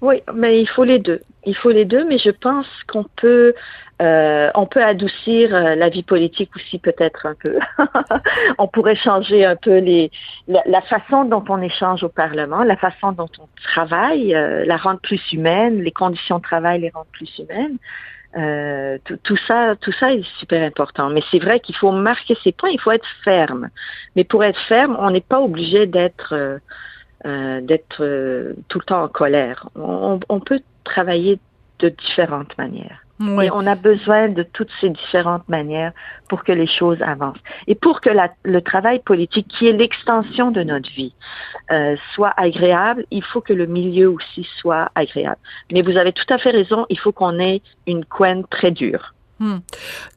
Oui, 0.00 0.22
mais 0.32 0.60
il 0.60 0.68
faut 0.68 0.84
les 0.84 0.98
deux. 0.98 1.20
Il 1.44 1.54
faut 1.54 1.70
les 1.70 1.84
deux, 1.84 2.06
mais 2.06 2.16
je 2.18 2.30
pense 2.30 2.66
qu'on 2.86 3.04
peut, 3.16 3.52
euh, 4.00 4.50
on 4.54 4.64
peut 4.64 4.82
adoucir 4.82 5.54
euh, 5.54 5.74
la 5.74 5.90
vie 5.90 6.02
politique 6.02 6.50
aussi 6.56 6.78
peut-être 6.78 7.26
un 7.26 7.34
peu. 7.34 7.58
on 8.58 8.66
pourrait 8.66 8.96
changer 8.96 9.44
un 9.44 9.56
peu 9.56 9.76
les, 9.78 10.10
la, 10.46 10.80
façon 10.82 11.24
dont 11.24 11.44
on 11.50 11.60
échange 11.60 12.02
au 12.02 12.08
Parlement, 12.08 12.62
la 12.62 12.76
façon 12.76 13.12
dont 13.12 13.28
on 13.38 13.48
travaille, 13.62 14.30
la 14.30 14.76
rendre 14.78 15.00
plus 15.00 15.20
humaine, 15.32 15.82
les 15.82 15.92
conditions 15.92 16.38
de 16.38 16.42
travail 16.42 16.80
les 16.80 16.90
rendre 16.90 17.08
plus 17.12 17.30
humaines. 17.38 17.76
Euh, 18.38 18.98
tout, 19.24 19.36
ça, 19.48 19.74
tout 19.80 19.92
ça 19.92 20.12
est 20.12 20.22
super 20.38 20.62
important. 20.62 21.10
Mais 21.10 21.22
c'est 21.30 21.38
vrai 21.38 21.60
qu'il 21.60 21.76
faut 21.76 21.90
marquer 21.90 22.36
ses 22.44 22.52
points, 22.52 22.70
il 22.70 22.80
faut 22.80 22.92
être 22.92 23.08
ferme. 23.24 23.68
Mais 24.16 24.24
pour 24.24 24.44
être 24.44 24.60
ferme, 24.68 24.96
on 25.00 25.10
n'est 25.10 25.20
pas 25.20 25.40
obligé 25.40 25.86
d'être 25.86 26.32
euh, 26.32 26.58
euh, 27.26 27.60
d'être 27.60 27.96
tout 28.68 28.78
le 28.78 28.84
temps 28.84 29.02
en 29.02 29.08
colère. 29.08 29.68
on 29.74 30.40
peut 30.40 30.60
travailler 30.84 31.40
de 31.80 31.88
différentes 31.88 32.56
manières. 32.58 33.02
On 33.20 33.66
a 33.66 33.74
besoin 33.74 34.28
de 34.28 34.42
toutes 34.42 34.70
ces 34.80 34.90
différentes 34.90 35.48
manières 35.48 35.92
pour 36.28 36.44
que 36.44 36.52
les 36.52 36.66
choses 36.66 37.02
avancent. 37.02 37.38
Et 37.66 37.74
pour 37.74 38.00
que 38.00 38.10
le 38.44 38.62
travail 38.62 39.00
politique, 39.00 39.48
qui 39.48 39.66
est 39.66 39.72
l'extension 39.72 40.50
de 40.50 40.62
notre 40.62 40.90
vie, 40.90 41.14
euh, 41.70 41.96
soit 42.14 42.32
agréable, 42.36 43.04
il 43.10 43.24
faut 43.24 43.40
que 43.40 43.52
le 43.52 43.66
milieu 43.66 44.10
aussi 44.10 44.48
soit 44.58 44.90
agréable. 44.94 45.40
Mais 45.72 45.82
vous 45.82 45.96
avez 45.96 46.12
tout 46.12 46.32
à 46.32 46.38
fait 46.38 46.50
raison, 46.50 46.86
il 46.90 46.98
faut 46.98 47.12
qu'on 47.12 47.38
ait 47.40 47.60
une 47.86 48.04
couenne 48.04 48.44
très 48.48 48.70
dure. 48.70 49.14
Hmm. 49.40 49.58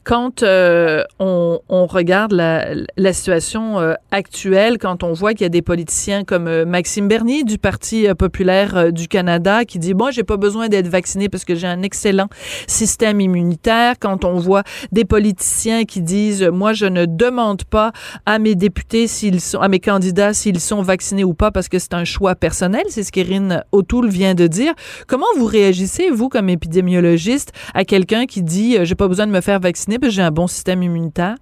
Quand 0.02 0.42
euh, 0.42 1.04
on, 1.20 1.60
on, 1.68 1.86
regarde 1.86 2.32
la, 2.32 2.74
la 2.96 3.12
situation 3.12 3.78
euh, 3.78 3.94
actuelle, 4.10 4.78
quand 4.78 5.04
on 5.04 5.12
voit 5.12 5.32
qu'il 5.32 5.42
y 5.42 5.44
a 5.44 5.48
des 5.48 5.62
politiciens 5.62 6.24
comme 6.24 6.48
euh, 6.48 6.64
Maxime 6.64 7.06
Bernier 7.06 7.44
du 7.44 7.56
Parti 7.56 8.08
populaire 8.18 8.92
du 8.92 9.06
Canada 9.06 9.64
qui 9.64 9.78
dit, 9.78 9.94
moi, 9.94 10.10
j'ai 10.10 10.24
pas 10.24 10.36
besoin 10.36 10.68
d'être 10.68 10.88
vacciné 10.88 11.28
parce 11.28 11.44
que 11.44 11.54
j'ai 11.54 11.68
un 11.68 11.82
excellent 11.82 12.28
système 12.66 13.20
immunitaire, 13.20 13.94
quand 14.00 14.24
on 14.24 14.40
voit 14.40 14.64
des 14.90 15.04
politiciens 15.04 15.84
qui 15.84 16.02
disent, 16.02 16.42
moi, 16.42 16.72
je 16.72 16.86
ne 16.86 17.06
demande 17.06 17.62
pas 17.62 17.92
à 18.26 18.40
mes 18.40 18.56
députés 18.56 19.06
s'ils 19.06 19.40
sont, 19.40 19.60
à 19.60 19.68
mes 19.68 19.78
candidats 19.78 20.34
s'ils 20.34 20.58
sont 20.58 20.82
vaccinés 20.82 21.22
ou 21.22 21.34
pas 21.34 21.52
parce 21.52 21.68
que 21.68 21.78
c'est 21.78 21.94
un 21.94 22.04
choix 22.04 22.34
personnel, 22.34 22.82
c'est 22.88 23.04
ce 23.04 23.12
qu'Erin 23.12 23.62
O'Toole 23.70 24.08
vient 24.08 24.34
de 24.34 24.48
dire. 24.48 24.74
Comment 25.06 25.26
vous 25.36 25.46
réagissez, 25.46 26.10
vous, 26.10 26.28
comme 26.28 26.48
épidémiologiste, 26.48 27.52
à 27.72 27.84
quelqu'un 27.84 28.26
qui 28.26 28.42
dit, 28.42 28.78
j'ai 28.82 28.96
pas 28.96 29.11
besoin 29.12 29.26
de 29.26 29.32
me 29.32 29.42
faire 29.42 29.60
vacciner 29.60 29.98
parce 29.98 30.12
j'ai 30.12 30.22
un 30.22 30.30
bon 30.30 30.46
système 30.46 30.82
immunitaire? 30.82 31.36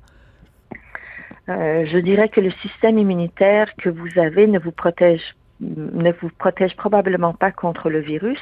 Euh, 1.49 1.87
je 1.87 1.99
dirais 1.99 2.29
que 2.29 2.41
le 2.41 2.51
système 2.63 2.99
immunitaire 2.99 3.69
que 3.77 3.89
vous 3.89 4.19
avez 4.19 4.47
ne 4.47 4.59
vous 4.59 4.73
protège 4.73 5.23
ne 5.61 6.11
vous 6.21 6.31
protège 6.39 6.75
probablement 6.77 7.35
pas 7.35 7.53
contre 7.53 7.91
le 7.91 8.01
virus 8.01 8.41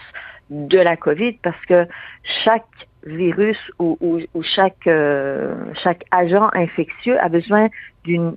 de 0.50 0.78
la 0.78 0.96
COVID 0.96 1.32
parce 1.42 1.62
que 1.66 1.86
chaque 2.44 2.74
virus 3.04 3.58
ou, 3.78 3.98
chaque 4.54 4.86
euh, 4.86 5.54
chaque 5.82 6.04
agent 6.10 6.48
infectieux 6.54 7.18
a 7.20 7.28
besoin 7.28 7.68
d'une 8.04 8.34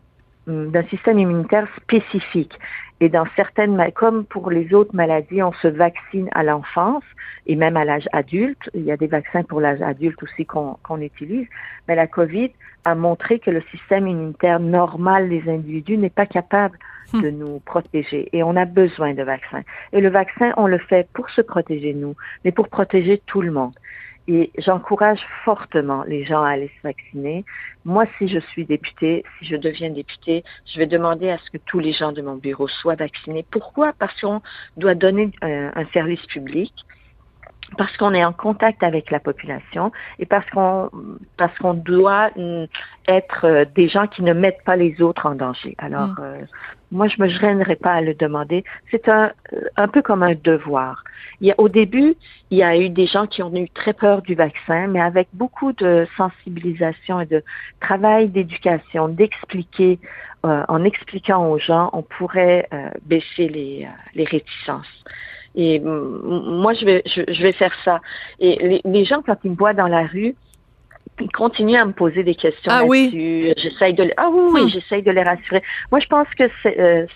d'un 0.48 0.86
système 0.94 1.20
immunitaire 1.20 1.68
spécifique. 1.82 2.54
Et 3.01 3.10
dans 3.10 3.25
certaines, 3.36 3.84
comme 3.96 4.25
pour 4.25 4.51
les 4.51 4.75
autres 4.75 4.96
maladies, 4.96 5.41
on 5.41 5.53
se 5.53 5.67
vaccine 5.67 6.29
à 6.34 6.43
l'enfance 6.43 7.03
et 7.48 7.55
même 7.55 7.75
à 7.75 7.84
l'âge 7.84 8.08
adulte. 8.13 8.70
Il 8.75 8.84
y 8.84 8.91
a 8.91 8.98
des 8.98 9.08
vaccins 9.08 9.41
pour 9.41 9.60
l'âge 9.60 9.81
adulte 9.81 10.22
aussi 10.22 10.46
qu'on 10.46 11.01
utilise. 11.01 11.48
Mais 11.88 11.96
la 11.96 12.05
COVID 12.05 12.51
a 12.86 12.93
montré 12.93 13.39
que 13.39 13.50
le 13.50 13.63
système 13.72 14.08
immunitaire 14.08 14.60
normal 14.60 15.29
des 15.29 15.50
individus 15.50 15.98
n'est 15.98 16.12
pas 16.12 16.27
capable 16.27 16.77
hmm. 17.12 17.22
de 17.22 17.29
nous 17.31 17.60
protéger 17.62 18.29
et 18.34 18.43
on 18.43 18.55
a 18.55 18.65
besoin 18.65 19.15
de 19.15 19.24
vaccins. 19.24 19.63
Et 19.93 20.01
le 20.01 20.10
vaccin, 20.10 20.53
on 20.58 20.67
le 20.67 20.77
fait 20.77 21.08
pour 21.13 21.27
se 21.31 21.41
protéger 21.41 21.96
nous, 21.96 22.15
mais 22.46 22.51
pour 22.51 22.70
protéger 22.70 23.20
tout 23.25 23.41
le 23.41 23.51
monde. 23.51 23.74
Et 24.28 24.51
j'encourage 24.58 25.20
fortement 25.44 26.04
les 26.04 26.25
gens 26.25 26.44
à 26.44 26.51
aller 26.51 26.72
se 26.78 26.88
vacciner. 26.88 27.44
Moi, 27.86 28.06
si 28.18 28.28
je 28.28 28.40
suis 28.40 28.66
députée, 28.66 29.24
si 29.40 29.46
je 29.46 29.56
deviens 29.56 29.90
députée, 29.90 30.44
je 30.66 30.78
vais 30.78 30.86
demander 30.86 31.30
à 31.30 31.38
ce 31.40 31.50
que 31.50 31.58
tous 31.58 31.80
les 31.80 31.94
gens 31.94 32.12
de 32.12 32.22
mon 32.22 32.36
bureau 32.36 32.68
soient 32.68 32.96
vaccinés. 32.96 33.46
Pourquoi? 33.50 33.94
Parce 33.98 34.20
qu'on 34.22 34.42
doit 34.78 34.96
donner 34.96 35.32
un, 35.42 35.72
un 35.75 35.86
service 35.94 36.25
public 36.28 36.74
parce 37.78 37.96
qu'on 37.98 38.13
est 38.13 38.24
en 38.24 38.34
contact 38.34 38.84
avec 38.84 39.12
la 39.12 39.20
population 39.20 39.92
et 40.20 40.25
parce 40.25 40.50
qu'on 40.50 40.90
parce 41.38 41.58
qu'on 41.60 41.74
doit 41.74 42.30
mm, 42.36 42.66
être 43.08 43.46
euh, 43.46 43.66
des 43.75 43.88
gens 43.88 44.08
qui 44.08 44.24
ne 44.24 44.34
mettent 44.34 44.63
pas 44.66 44.75
les 44.75 45.01
autres 45.01 45.25
en 45.25 45.36
danger. 45.36 45.75
Alors 45.78 46.10
mm. 46.10 46.18
euh, 46.20 46.42
moi 46.92 47.08
je 47.08 47.22
me 47.22 47.28
gênerai 47.28 47.76
pas 47.76 47.94
à 47.94 48.02
le 48.02 48.14
demander. 48.14 48.64
C'est 48.92 49.08
un 49.10 49.32
un 49.78 49.88
peu 49.88 50.02
comme 50.02 50.24
un 50.24 50.36
devoir. 50.36 51.04
Il 51.40 51.48
y 51.48 51.52
a, 51.52 51.56
au 51.58 51.70
début, 51.70 52.16
il 52.52 52.58
y 52.58 52.64
a 52.64 52.78
eu 52.78 52.90
des 52.90 53.08
gens 53.08 53.28
qui 53.28 53.42
ont 53.42 53.54
eu 53.56 53.70
très 53.70 53.94
peur 53.94 54.22
du 54.22 54.36
vaccin, 54.36 54.88
mais 54.88 55.02
avec 55.02 55.28
beaucoup 55.34 55.74
de 55.74 56.08
sensibilisation 56.18 57.20
et 57.20 57.26
de 57.26 57.44
travail 57.80 58.30
d'éducation, 58.30 59.08
d'expliquer, 59.08 60.00
euh, 60.46 60.64
en 60.68 60.84
expliquant 60.84 61.50
aux 61.50 61.58
gens, 61.58 61.90
on 61.94 62.04
pourrait 62.04 62.68
euh, 62.74 62.90
baisser 63.06 63.48
les, 63.48 63.86
euh, 63.86 63.94
les 64.16 64.26
réticences. 64.26 65.04
Et 65.56 65.82
moi, 65.82 66.74
je 66.74 66.86
vais, 66.86 67.04
je, 67.06 67.44
vais 67.44 67.52
faire 67.52 67.74
ça. 67.84 68.00
Et 68.40 68.56
les, 68.56 68.82
les, 68.86 69.04
gens, 69.04 69.22
quand 69.22 69.36
ils 69.44 69.52
me 69.52 69.58
voient 69.58 69.74
dans 69.74 69.88
la 69.88 70.08
rue, 70.08 70.34
ils 71.22 71.32
continuent 71.32 71.78
à 71.78 71.86
me 71.86 71.94
poser 71.94 72.24
des 72.24 72.36
questions 72.36 72.72
ah, 72.72 72.84
Oui. 72.86 73.54
J'essaye 73.58 73.94
de, 73.94 74.12
ah 74.18 74.30
oui, 74.32 74.50
oui, 74.54 74.62
hum. 74.62 74.70
j'essaye 74.70 75.04
de 75.04 75.12
les 75.12 75.24
rassurer. 75.24 75.62
Moi, 75.92 76.00
je 76.00 76.08
pense 76.08 76.28
que 76.38 76.44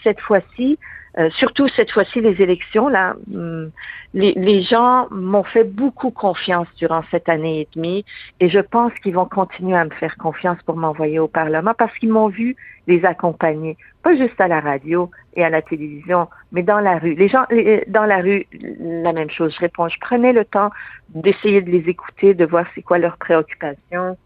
cette 0.03 0.19
fois-ci, 0.21 0.77
euh, 1.17 1.29
surtout 1.31 1.67
cette 1.69 1.91
fois-ci, 1.91 2.19
les 2.19 2.41
élections, 2.41 2.89
là, 2.89 3.15
hum, 3.34 3.72
les, 4.13 4.62
gens 4.63 5.07
m'ont 5.12 5.43
fait 5.43 5.63
beaucoup 5.63 6.12
confiance 6.12 6.67
durant 6.77 7.03
cette 7.12 7.27
année 7.29 7.62
et 7.62 7.67
demie 7.75 8.05
et 8.39 8.50
je 8.50 8.60
pense 8.60 8.93
qu'ils 9.03 9.13
vont 9.13 9.25
continuer 9.25 9.75
à 9.75 9.84
me 9.86 9.89
faire 9.91 10.15
confiance 10.17 10.57
pour 10.65 10.77
m'envoyer 10.77 11.19
au 11.19 11.27
Parlement 11.27 11.74
parce 11.77 11.95
qu'ils 11.98 12.12
m'ont 12.12 12.27
vu 12.27 12.55
les 12.88 13.03
accompagner, 13.03 13.77
pas 14.03 14.15
juste 14.15 14.39
à 14.39 14.48
la 14.48 14.62
radio 14.62 15.10
et 15.36 15.43
à 15.43 15.50
la 15.50 15.62
télévision, 15.62 16.27
mais 16.51 16.63
dans 16.63 16.79
la 16.79 16.98
rue. 16.98 17.15
Les 17.15 17.27
gens, 17.27 17.45
dans 17.88 18.05
la 18.05 18.17
rue, 18.17 18.45
la 18.79 19.12
même 19.12 19.29
chose. 19.29 19.53
Je 19.55 19.60
réponds, 19.60 19.89
je 19.89 20.00
prenais 20.00 20.34
le 20.34 20.45
temps 20.45 20.69
d'essayer 21.10 21.62
de 21.62 21.69
les 21.69 21.89
écouter, 21.89 22.34
de 22.34 22.45
voir 22.45 22.65
c'est 22.74 22.81
quoi 22.81 23.00
leurs 23.00 23.17
préoccupations 23.17 24.17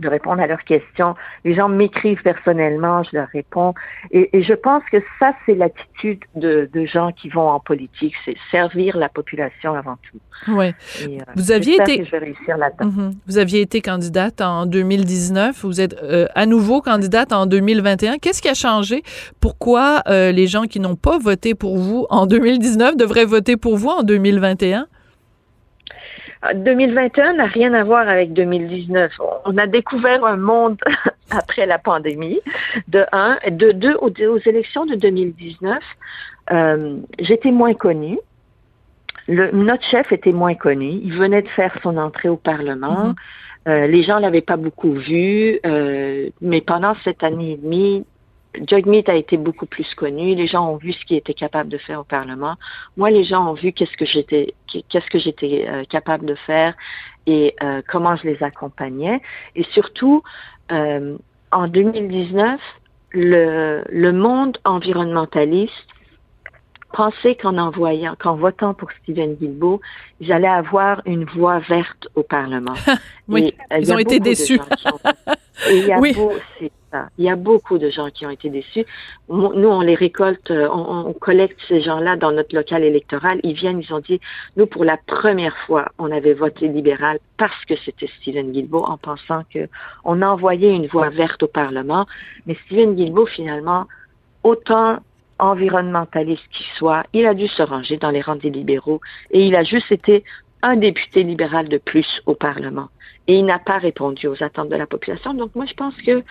de 0.00 0.08
répondre 0.08 0.40
à 0.42 0.46
leurs 0.46 0.64
questions. 0.64 1.14
Les 1.44 1.54
gens 1.54 1.68
m'écrivent 1.68 2.22
personnellement, 2.22 3.02
je 3.02 3.10
leur 3.16 3.28
réponds. 3.28 3.74
Et, 4.10 4.36
et 4.36 4.42
je 4.42 4.54
pense 4.54 4.82
que 4.90 4.98
ça, 5.18 5.32
c'est 5.46 5.54
l'attitude 5.54 6.20
de, 6.34 6.68
de, 6.72 6.84
gens 6.84 7.12
qui 7.12 7.28
vont 7.28 7.48
en 7.48 7.60
politique, 7.60 8.14
c'est 8.24 8.36
servir 8.50 8.96
la 8.96 9.08
population 9.08 9.74
avant 9.74 9.96
tout. 10.10 10.52
Ouais. 10.52 10.74
Euh, 11.02 11.18
vous 11.36 11.52
aviez 11.52 11.74
été. 11.74 11.98
Que 11.98 12.04
je 12.04 12.10
vais 12.10 12.18
réussir 12.18 12.56
là-dedans. 12.56 12.90
Mm-hmm. 12.90 13.12
Vous 13.26 13.38
aviez 13.38 13.60
été 13.60 13.80
candidate 13.80 14.40
en 14.40 14.66
2019. 14.66 15.64
Vous 15.64 15.80
êtes 15.80 15.94
euh, 16.02 16.26
à 16.34 16.46
nouveau 16.46 16.80
candidate 16.80 17.32
en 17.32 17.46
2021. 17.46 18.18
Qu'est-ce 18.18 18.42
qui 18.42 18.48
a 18.48 18.54
changé? 18.54 19.02
Pourquoi 19.40 20.02
euh, 20.08 20.32
les 20.32 20.46
gens 20.46 20.64
qui 20.64 20.80
n'ont 20.80 20.96
pas 20.96 21.18
voté 21.18 21.54
pour 21.54 21.78
vous 21.78 22.06
en 22.10 22.26
2019 22.26 22.96
devraient 22.96 23.24
voter 23.24 23.56
pour 23.56 23.76
vous 23.76 23.88
en 23.88 24.02
2021 24.02 24.86
2021 26.52 27.34
n'a 27.34 27.46
rien 27.46 27.72
à 27.74 27.84
voir 27.84 28.08
avec 28.08 28.32
2019. 28.32 29.12
On 29.46 29.56
a 29.56 29.66
découvert 29.66 30.24
un 30.24 30.36
monde 30.36 30.78
après 31.30 31.66
la 31.66 31.78
pandémie, 31.78 32.40
de 32.88 33.04
un. 33.12 33.38
De 33.50 33.72
deux, 33.72 33.94
aux, 33.94 34.10
élections 34.44 34.84
de 34.84 34.94
2019, 34.94 35.82
euh, 36.52 36.96
j'étais 37.18 37.50
moins 37.50 37.74
connue. 37.74 38.18
Le, 39.26 39.50
notre 39.52 39.84
chef 39.84 40.12
était 40.12 40.32
moins 40.32 40.54
connu. 40.54 41.00
Il 41.02 41.14
venait 41.14 41.42
de 41.42 41.48
faire 41.48 41.74
son 41.82 41.96
entrée 41.96 42.28
au 42.28 42.36
Parlement. 42.36 43.08
Mm-hmm. 43.08 43.14
Euh, 43.66 43.86
les 43.86 44.02
gens 44.02 44.18
l'avaient 44.18 44.42
pas 44.42 44.58
beaucoup 44.58 44.92
vu, 44.92 45.58
euh, 45.64 46.28
mais 46.42 46.60
pendant 46.60 46.94
cette 47.02 47.22
année 47.22 47.52
et 47.52 47.56
demie, 47.56 48.04
Jagmeet 48.66 49.08
a 49.08 49.14
été 49.14 49.36
beaucoup 49.36 49.66
plus 49.66 49.92
connu. 49.94 50.34
Les 50.34 50.46
gens 50.46 50.70
ont 50.70 50.76
vu 50.76 50.92
ce 50.92 51.04
qu'il 51.04 51.16
était 51.16 51.34
capable 51.34 51.68
de 51.68 51.78
faire 51.78 52.00
au 52.00 52.04
Parlement. 52.04 52.56
Moi, 52.96 53.10
les 53.10 53.24
gens 53.24 53.50
ont 53.50 53.54
vu 53.54 53.72
qu'est-ce 53.72 53.96
que 53.96 54.06
j'étais, 54.06 54.54
qu'est-ce 54.66 55.10
que 55.10 55.18
j'étais 55.18 55.66
euh, 55.68 55.84
capable 55.84 56.26
de 56.26 56.34
faire 56.34 56.74
et 57.26 57.54
euh, 57.62 57.82
comment 57.88 58.16
je 58.16 58.24
les 58.24 58.42
accompagnais. 58.42 59.20
Et 59.56 59.64
surtout, 59.72 60.22
euh, 60.72 61.16
en 61.52 61.68
2019, 61.68 62.60
le, 63.10 63.82
le 63.88 64.12
monde 64.12 64.58
environnementaliste 64.64 65.72
pensait 66.92 67.34
qu'en 67.34 67.58
envoyant, 67.58 68.14
qu'en 68.18 68.36
votant 68.36 68.72
pour 68.72 68.88
Stephen 69.02 69.34
Guilbeault, 69.34 69.80
j'allais 70.20 70.48
avoir 70.48 71.02
une 71.06 71.24
voix 71.24 71.58
verte 71.58 72.08
au 72.14 72.22
Parlement. 72.22 72.74
oui, 73.28 73.54
ils 73.76 73.92
ont 73.92 73.98
été 73.98 74.20
déçus. 74.20 74.60
et 75.68 75.78
il 75.78 75.86
y 75.86 75.92
a 75.92 75.98
oui. 76.00 76.16
Il 77.18 77.24
y 77.24 77.30
a 77.30 77.36
beaucoup 77.36 77.78
de 77.78 77.90
gens 77.90 78.10
qui 78.10 78.26
ont 78.26 78.30
été 78.30 78.50
déçus. 78.50 78.84
Nous, 79.28 79.68
on 79.68 79.80
les 79.80 79.94
récolte, 79.94 80.50
euh, 80.50 80.68
on, 80.70 81.12
collecte 81.12 81.58
ces 81.68 81.80
gens-là 81.80 82.16
dans 82.16 82.32
notre 82.32 82.54
local 82.54 82.84
électoral. 82.84 83.40
Ils 83.42 83.54
viennent, 83.54 83.80
ils 83.80 83.92
ont 83.92 84.00
dit, 84.00 84.20
nous, 84.56 84.66
pour 84.66 84.84
la 84.84 84.96
première 84.96 85.56
fois, 85.66 85.86
on 85.98 86.10
avait 86.10 86.34
voté 86.34 86.68
libéral 86.68 87.18
parce 87.36 87.64
que 87.66 87.74
c'était 87.84 88.08
Stephen 88.20 88.52
Guilbeault 88.52 88.84
en 88.84 88.98
pensant 88.98 89.42
que 89.52 89.68
on 90.04 90.22
envoyait 90.22 90.74
une 90.74 90.86
voix 90.86 91.10
verte 91.10 91.42
au 91.42 91.48
Parlement. 91.48 92.06
Mais 92.46 92.56
Stephen 92.66 92.94
Guilbeault, 92.94 93.26
finalement, 93.26 93.86
autant 94.42 94.98
environnementaliste 95.38 96.46
qu'il 96.50 96.66
soit, 96.76 97.04
il 97.12 97.26
a 97.26 97.34
dû 97.34 97.48
se 97.48 97.62
ranger 97.62 97.96
dans 97.96 98.10
les 98.10 98.20
rangs 98.20 98.36
des 98.36 98.50
libéraux 98.50 99.00
et 99.30 99.46
il 99.46 99.56
a 99.56 99.64
juste 99.64 99.90
été 99.90 100.24
un 100.62 100.76
député 100.76 101.22
libéral 101.22 101.68
de 101.68 101.78
plus 101.78 102.06
au 102.26 102.34
Parlement. 102.34 102.88
Et 103.26 103.36
il 103.36 103.44
n'a 103.44 103.58
pas 103.58 103.78
répondu 103.78 104.26
aux 104.28 104.42
attentes 104.42 104.68
de 104.70 104.76
la 104.76 104.86
population. 104.86 105.34
Donc 105.34 105.54
moi, 105.54 105.66
je 105.66 105.74
pense 105.74 105.94
que 106.02 106.22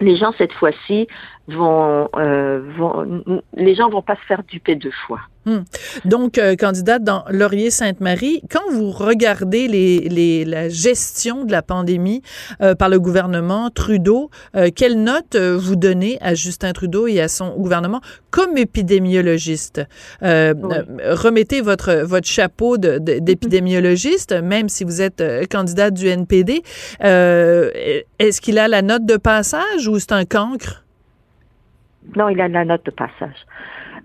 les 0.00 0.16
gens 0.16 0.32
cette 0.38 0.52
fois-ci 0.52 1.08
vont, 1.48 2.08
euh, 2.16 2.60
vont, 2.76 3.22
les 3.54 3.74
gens 3.74 3.88
vont 3.88 4.02
pas 4.02 4.16
se 4.16 4.26
faire 4.26 4.42
duper 4.44 4.74
deux 4.74 4.92
fois. 5.06 5.20
Hmm. 5.46 5.62
Donc, 6.04 6.38
euh, 6.38 6.56
candidate 6.56 7.04
dans 7.04 7.24
Laurier-Sainte-Marie, 7.30 8.42
quand 8.50 8.68
vous 8.72 8.90
regardez 8.90 9.68
les, 9.68 10.00
les, 10.00 10.44
la 10.44 10.68
gestion 10.68 11.44
de 11.44 11.52
la 11.52 11.62
pandémie 11.62 12.20
euh, 12.60 12.74
par 12.74 12.88
le 12.88 12.98
gouvernement 12.98 13.70
Trudeau, 13.70 14.28
euh, 14.56 14.70
quelle 14.74 15.00
note 15.00 15.36
euh, 15.36 15.56
vous 15.56 15.76
donnez 15.76 16.18
à 16.20 16.34
Justin 16.34 16.72
Trudeau 16.72 17.06
et 17.06 17.20
à 17.20 17.28
son 17.28 17.56
gouvernement 17.56 18.00
comme 18.32 18.58
épidémiologiste? 18.58 19.82
Oui. 20.20 20.28
remettez 20.28 21.60
votre, 21.60 22.02
votre 22.02 22.26
chapeau 22.26 22.76
d'épidémiologiste, 22.76 24.32
même 24.32 24.68
si 24.68 24.82
vous 24.82 25.00
êtes 25.00 25.22
candidate 25.48 25.94
du 25.94 26.08
NPD. 26.08 26.62
Est-ce 27.00 28.40
qu'il 28.40 28.58
a 28.58 28.66
la 28.66 28.82
note 28.82 29.06
de 29.06 29.16
passage 29.16 29.86
ou 29.86 29.98
c'est 30.00 30.12
un 30.12 30.24
cancre? 30.24 30.85
Non, 32.14 32.28
il 32.28 32.40
a 32.40 32.48
la 32.48 32.64
note 32.64 32.84
de 32.86 32.90
passage. 32.90 33.46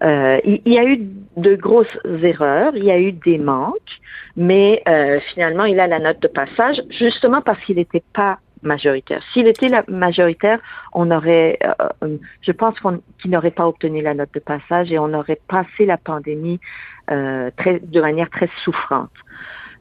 Euh, 0.03 0.39
il, 0.43 0.61
y 0.65 0.79
a 0.79 0.83
eu 0.83 0.99
de 1.37 1.55
grosses 1.55 1.97
erreurs, 2.23 2.73
il 2.75 2.83
y 2.83 2.91
a 2.91 2.99
eu 2.99 3.11
des 3.11 3.37
manques, 3.37 3.99
mais 4.35 4.81
euh, 4.87 5.19
finalement, 5.33 5.65
il 5.65 5.79
a 5.79 5.87
la 5.87 5.99
note 5.99 6.19
de 6.21 6.27
passage, 6.27 6.81
justement 6.89 7.41
parce 7.41 7.59
qu'il 7.63 7.75
n'était 7.75 8.03
pas 8.13 8.39
majoritaire. 8.63 9.21
S'il 9.31 9.47
était 9.47 9.69
la 9.69 9.83
majoritaire, 9.87 10.59
on 10.93 11.11
aurait, 11.11 11.59
euh, 12.03 12.17
je 12.41 12.51
pense 12.51 12.75
qu'il 13.21 13.31
n'aurait 13.31 13.51
pas 13.51 13.67
obtenu 13.67 14.01
la 14.01 14.15
note 14.15 14.33
de 14.33 14.39
passage 14.39 14.91
et 14.91 14.97
on 14.97 15.13
aurait 15.13 15.39
passé 15.47 15.85
la 15.85 15.97
pandémie 15.97 16.59
très, 17.07 17.79
de 17.79 18.01
manière 18.01 18.29
très 18.29 18.49
souffrante. 18.63 19.11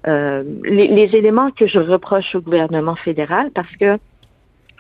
Les, 0.06 0.88
les, 0.88 1.14
éléments 1.14 1.50
que 1.52 1.66
je 1.66 1.78
reproche 1.78 2.34
au 2.34 2.40
gouvernement 2.40 2.96
fédéral, 2.96 3.50
parce 3.54 3.70
que 3.76 3.98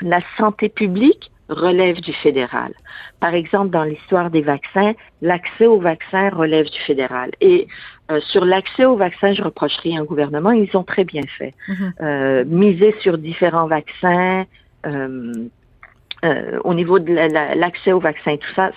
la 0.00 0.20
santé 0.38 0.68
publique 0.68 1.30
relève 1.50 2.00
du 2.00 2.12
fédéral. 2.12 2.72
Par 3.18 3.34
exemple, 3.34 3.70
dans 3.70 3.84
l'histoire 3.84 4.30
des 4.30 4.42
vaccins, 4.42 4.94
l'accès 5.20 5.66
aux 5.66 5.80
vaccins 5.80 6.30
relève 6.30 6.66
du 6.66 6.80
fédéral. 6.80 7.30
Et 7.40 7.66
euh, 8.10 8.20
sur 8.20 8.44
l'accès 8.44 8.84
aux 8.84 8.96
vaccins, 8.96 9.32
je 9.32 9.42
reprocherai 9.42 9.96
un 9.96 10.04
gouvernement, 10.04 10.52
ils 10.52 10.74
ont 10.76 10.84
très 10.84 11.04
bien 11.04 11.22
fait. 11.38 11.54
Mhm. 11.68 11.92
euh, 12.00 12.44
miser 12.46 12.94
sur 13.00 13.18
différents 13.18 13.66
vaccins, 13.66 14.44
euh, 14.86 15.32
euh, 16.24 16.58
au 16.64 16.74
niveau 16.74 16.98
de 16.98 17.12
l'accès 17.58 17.92
aux 17.92 18.00
vaccins, 18.00 18.36
tout 18.36 18.54
ça, 18.54 18.70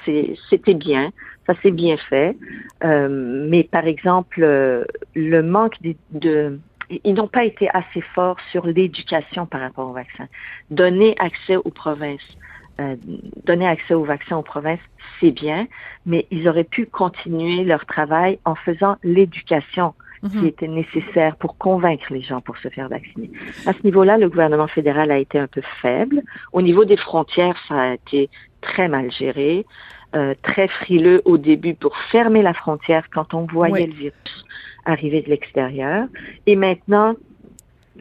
c'était 0.49 0.73
bien, 0.73 1.11
ça 1.45 1.53
s'est 1.61 1.71
bien 1.71 1.97
fait. 1.97 2.35
mais 2.81 3.63
par 3.63 3.85
exemple, 3.85 4.39
le 5.15 5.41
manque 5.41 5.81
de, 5.81 5.95
de 6.11 6.59
ils 7.03 7.13
n'ont 7.13 7.27
pas 7.27 7.45
été 7.45 7.69
assez 7.69 8.01
forts 8.13 8.37
sur 8.51 8.65
l'éducation 8.65 9.45
par 9.45 9.61
rapport 9.61 9.89
aux 9.89 9.93
vaccins. 9.93 10.27
Donner 10.69 11.15
accès 11.19 11.55
aux 11.55 11.71
provinces, 11.71 12.37
euh, 12.79 12.95
donner 13.45 13.67
accès 13.67 13.93
aux 13.93 14.03
vaccins 14.03 14.37
aux 14.37 14.43
provinces, 14.43 14.79
c'est 15.19 15.31
bien, 15.31 15.67
mais 16.05 16.25
ils 16.31 16.47
auraient 16.47 16.63
pu 16.63 16.85
continuer 16.85 17.63
leur 17.63 17.85
travail 17.85 18.39
en 18.45 18.55
faisant 18.55 18.97
l'éducation 19.03 19.93
qui 20.31 20.37
mhm. 20.37 20.45
était 20.45 20.67
nécessaire 20.67 21.35
pour 21.35 21.57
convaincre 21.57 22.05
les 22.11 22.21
gens 22.21 22.39
pour 22.39 22.57
se 22.57 22.69
faire 22.69 22.87
vacciner. 22.87 23.29
À 23.65 23.73
ce 23.73 23.83
niveau-là, 23.83 24.17
le 24.17 24.29
gouvernement 24.29 24.67
fédéral 24.67 25.11
a 25.11 25.17
été 25.17 25.37
un 25.37 25.47
peu 25.47 25.61
faible. 25.81 26.23
Au 26.53 26.61
niveau 26.61 26.85
des 26.85 26.95
frontières, 26.95 27.57
ça 27.67 27.75
a 27.75 27.93
été 27.95 28.29
très 28.61 28.87
mal 28.87 29.11
géré, 29.11 29.65
euh, 30.15 30.33
très 30.41 30.69
frileux 30.69 31.21
au 31.25 31.37
début 31.37 31.73
pour 31.73 31.97
fermer 32.11 32.41
la 32.41 32.53
frontière 32.53 33.03
quand 33.13 33.33
on 33.33 33.45
voyait 33.45 33.87
le 33.87 33.93
virus 33.93 34.45
arriver 34.85 35.21
de 35.21 35.29
l'extérieur. 35.29 36.07
Et 36.45 36.55
maintenant, 36.55 37.15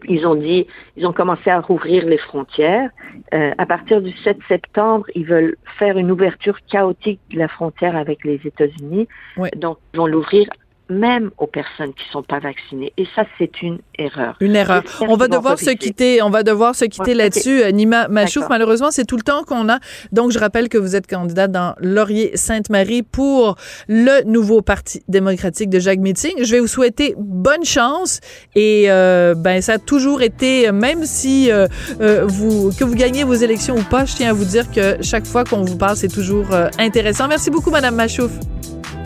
ils 0.09 0.27
ont 0.27 0.35
dit, 0.35 0.67
ils 0.97 1.07
ont 1.07 1.13
commencé 1.13 1.51
à 1.51 1.61
rouvrir 1.61 2.07
les 2.07 2.19
frontières. 2.19 2.91
Euh, 3.35 3.53
à 3.59 3.67
partir 3.67 4.01
du 4.01 4.13
7 4.19 4.39
septembre, 4.49 5.07
ils 5.15 5.27
veulent 5.27 5.57
faire 5.79 5.99
une 5.99 6.11
ouverture 6.11 6.59
chaotique 6.67 7.21
de 7.31 7.39
la 7.39 7.49
frontière 7.49 7.97
avec 7.97 8.25
les 8.25 8.41
États-Unis. 8.45 9.09
Donc, 9.57 9.79
ils 9.93 9.99
vont 9.99 10.07
l'ouvrir 10.07 10.49
même 10.93 11.31
aux 11.39 11.47
personnes 11.47 11.93
qui 11.95 12.05
sont 12.11 12.23
pas 12.23 12.39
vaccinées. 12.39 12.93
Et 12.97 13.07
ça, 13.15 13.25
c'est 13.39 13.63
une 13.63 13.79
erreur. 13.99 14.37
Une 14.41 14.57
erreur. 14.57 14.83
On 15.01 15.17
va 15.17 15.29
devoir 15.29 15.59
se 15.59 15.71
quitter. 15.71 16.23
On 16.23 16.31
va 16.31 16.43
devoir 16.43 16.75
se 16.75 16.85
quitter 16.85 17.15
là-dessus. 17.15 17.63
Nima 17.73 18.09
Machouf, 18.09 18.49
malheureusement, 18.49 18.91
c'est 18.91 19.05
tout 19.05 19.17
le 19.17 19.23
temps 19.23 19.45
qu'on 19.45 19.69
a. 19.69 19.79
Donc, 20.13 20.33
je 20.33 20.39
rappelle 20.39 20.69
que 20.69 20.79
vous 20.79 20.97
êtes 20.97 21.07
candidate 21.07 21.51
dans 21.51 21.75
Laurier-Sainte-Marie 21.79 23.03
pour 23.03 23.57
le 23.89 24.23
nouveau 24.25 24.63
Parti 24.63 25.03
démocratique 25.09 25.71
de 25.71 25.79
Jacques 25.79 26.01
Meeting. 26.01 26.33
Je 26.43 26.51
vais 26.53 26.61
vous 26.61 26.67
souhaiter 26.67 27.15
bonne 27.19 27.65
chance. 27.65 28.21
Et 28.55 28.85
euh, 28.89 29.35
ben, 29.35 29.61
ça 29.63 29.75
a 29.75 29.79
toujours 29.79 30.23
été, 30.23 30.71
même 30.73 31.05
si 31.05 31.51
euh, 31.51 31.67
euh, 32.01 32.25
vous 32.27 32.71
que 32.73 32.85
vous 32.85 32.95
gagnez 32.95 33.25
vos 33.25 33.35
élections 33.35 33.77
ou 33.77 33.83
pas, 33.83 34.05
je 34.05 34.15
tiens 34.15 34.31
à 34.31 34.33
vous 34.33 34.45
dire 34.45 34.71
que 34.71 35.03
chaque 35.03 35.27
fois 35.27 35.45
qu'on 35.45 35.63
vous 35.63 35.77
parle, 35.77 35.97
c'est 35.97 36.13
toujours 36.13 36.47
intéressant. 36.79 37.29
Merci 37.29 37.51
beaucoup, 37.51 37.71
Madame 37.71 37.95
Machouf. 37.95 38.33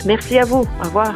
Merci 0.05 0.37
à 0.37 0.45
vous. 0.45 0.65
Au 0.81 0.85
revoir. 0.85 1.13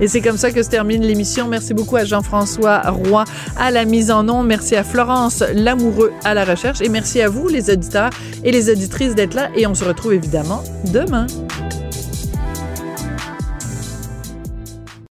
Et 0.00 0.08
c'est 0.08 0.20
comme 0.20 0.36
ça 0.36 0.50
que 0.50 0.62
se 0.62 0.68
termine 0.68 1.02
l'émission. 1.02 1.48
Merci 1.48 1.74
beaucoup 1.74 1.96
à 1.96 2.04
Jean-François 2.04 2.80
Roy 2.90 3.24
à 3.56 3.70
la 3.70 3.84
mise 3.84 4.10
en 4.10 4.22
nom. 4.22 4.42
Merci 4.42 4.76
à 4.76 4.84
Florence 4.84 5.42
Lamoureux 5.54 6.12
à 6.24 6.34
la 6.34 6.44
recherche. 6.44 6.80
Et 6.80 6.88
merci 6.88 7.20
à 7.20 7.28
vous, 7.28 7.48
les 7.48 7.70
auditeurs 7.70 8.10
et 8.44 8.50
les 8.50 8.70
auditrices, 8.70 9.14
d'être 9.14 9.34
là. 9.34 9.50
Et 9.54 9.66
on 9.66 9.74
se 9.74 9.84
retrouve 9.84 10.14
évidemment 10.14 10.62
demain. 10.92 11.26